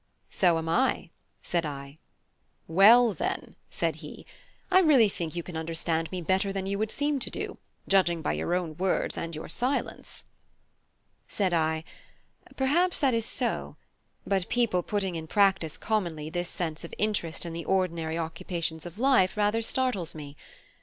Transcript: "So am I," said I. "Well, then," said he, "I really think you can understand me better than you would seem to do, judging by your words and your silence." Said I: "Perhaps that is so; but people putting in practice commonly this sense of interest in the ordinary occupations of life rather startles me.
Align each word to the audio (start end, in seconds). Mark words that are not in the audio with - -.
"So 0.31 0.57
am 0.57 0.67
I," 0.67 1.11
said 1.43 1.63
I. 1.63 1.99
"Well, 2.67 3.13
then," 3.13 3.55
said 3.69 3.97
he, 3.97 4.25
"I 4.71 4.79
really 4.79 5.07
think 5.09 5.35
you 5.35 5.43
can 5.43 5.55
understand 5.55 6.11
me 6.11 6.23
better 6.23 6.51
than 6.51 6.65
you 6.65 6.79
would 6.79 6.89
seem 6.89 7.19
to 7.19 7.29
do, 7.29 7.59
judging 7.87 8.23
by 8.23 8.33
your 8.33 8.63
words 8.73 9.15
and 9.15 9.35
your 9.35 9.47
silence." 9.47 10.23
Said 11.27 11.53
I: 11.53 11.83
"Perhaps 12.55 12.97
that 12.97 13.13
is 13.13 13.27
so; 13.27 13.75
but 14.25 14.49
people 14.49 14.81
putting 14.81 15.13
in 15.13 15.27
practice 15.27 15.77
commonly 15.77 16.31
this 16.31 16.49
sense 16.49 16.83
of 16.83 16.95
interest 16.97 17.45
in 17.45 17.53
the 17.53 17.65
ordinary 17.65 18.17
occupations 18.17 18.87
of 18.87 18.97
life 18.97 19.37
rather 19.37 19.61
startles 19.61 20.15
me. 20.15 20.35